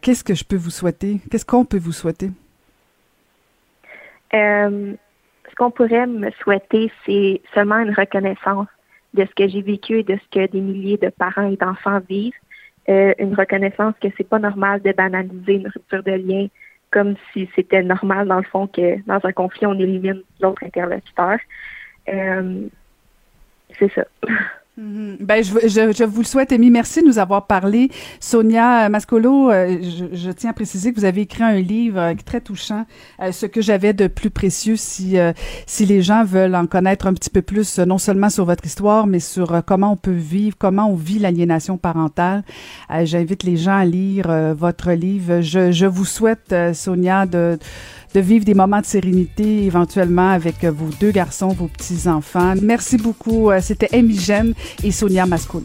Qu'est-ce 0.00 0.24
que 0.24 0.34
je 0.34 0.44
peux 0.44 0.56
vous 0.56 0.70
souhaiter? 0.70 1.20
Qu'est-ce 1.30 1.44
qu'on 1.44 1.64
peut 1.64 1.78
vous 1.78 1.92
souhaiter? 1.92 2.30
ce 4.34 5.54
qu'on 5.58 5.70
pourrait 5.70 6.06
me 6.06 6.30
souhaiter, 6.42 6.90
c'est 7.04 7.42
seulement 7.52 7.78
une 7.80 7.92
reconnaissance 7.92 8.66
de 9.12 9.26
ce 9.26 9.34
que 9.34 9.46
j'ai 9.46 9.60
vécu 9.60 9.98
et 9.98 10.02
de 10.02 10.14
ce 10.16 10.38
que 10.38 10.50
des 10.50 10.62
milliers 10.62 10.96
de 10.96 11.10
parents 11.10 11.50
et 11.50 11.56
d'enfants 11.56 12.00
vivent. 12.08 12.32
une 12.88 13.34
reconnaissance 13.34 13.92
que 14.00 14.08
c'est 14.16 14.26
pas 14.26 14.38
normal 14.38 14.80
de 14.80 14.90
banaliser 14.92 15.56
une 15.56 15.68
rupture 15.68 16.02
de 16.02 16.12
lien, 16.12 16.46
comme 16.92 17.16
si 17.32 17.48
c'était 17.56 17.82
normal, 17.82 18.28
dans 18.28 18.36
le 18.36 18.44
fond, 18.44 18.66
que 18.68 19.02
dans 19.06 19.20
un 19.24 19.32
conflit, 19.32 19.66
on 19.66 19.74
élimine 19.74 20.22
l'autre 20.40 20.62
interlocuteur. 20.62 21.38
Euh, 22.08 22.68
c'est 23.78 23.92
ça. 23.92 24.04
Mhm. 24.78 25.18
Ben, 25.20 25.44
je, 25.44 25.68
je, 25.68 25.92
je, 25.92 26.04
vous 26.04 26.22
le 26.22 26.26
souhaite, 26.26 26.50
Amy. 26.50 26.70
Merci 26.70 27.02
de 27.02 27.06
nous 27.06 27.18
avoir 27.18 27.46
parlé. 27.46 27.90
Sonia 28.20 28.88
Mascolo, 28.88 29.50
euh, 29.50 29.76
je, 29.82 30.16
je, 30.16 30.30
tiens 30.30 30.48
à 30.48 30.52
préciser 30.54 30.92
que 30.92 30.98
vous 30.98 31.04
avez 31.04 31.20
écrit 31.22 31.42
un 31.42 31.60
livre 31.60 32.00
euh, 32.00 32.14
très 32.24 32.40
touchant, 32.40 32.86
euh, 33.20 33.32
ce 33.32 33.44
que 33.44 33.60
j'avais 33.60 33.92
de 33.92 34.06
plus 34.06 34.30
précieux 34.30 34.76
si, 34.76 35.16
si 35.66 35.84
les 35.84 36.00
gens 36.00 36.24
veulent 36.24 36.54
en 36.54 36.66
connaître 36.66 37.06
un 37.06 37.12
petit 37.12 37.28
peu 37.28 37.42
plus, 37.42 37.78
non 37.80 37.98
seulement 37.98 38.30
sur 38.30 38.46
votre 38.46 38.64
histoire, 38.64 39.06
mais 39.06 39.20
sur 39.20 39.62
comment 39.66 39.92
on 39.92 39.96
peut 39.96 40.10
vivre, 40.10 40.56
comment 40.58 40.88
on 40.88 40.94
vit 40.94 41.18
l'aliénation 41.18 41.76
parentale. 41.76 42.42
J'invite 43.04 43.42
les 43.42 43.56
gens 43.56 43.76
à 43.76 43.84
lire 43.84 44.54
votre 44.54 44.92
livre. 44.92 45.40
Je, 45.40 45.70
je 45.70 45.86
vous 45.86 46.04
souhaite, 46.04 46.54
Sonia, 46.72 47.26
de 47.26 47.32
de 47.32 47.58
vivre 48.20 48.44
des 48.44 48.54
moments 48.54 48.80
de 48.80 48.86
sérénité 48.86 49.64
éventuellement 49.64 50.30
avec 50.30 50.64
vos 50.64 50.90
deux 51.00 51.10
garçons, 51.10 51.48
vos 51.48 51.68
petits-enfants. 51.68 52.54
Merci 52.62 52.96
beaucoup. 52.96 53.50
Euh, 53.50 53.60
c'était 53.60 53.94
Amy 53.96 54.18
Gem 54.18 54.54
et 54.82 54.90
Sonia 54.90 55.26
Mascolo. 55.26 55.64